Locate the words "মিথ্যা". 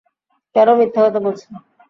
0.77-1.01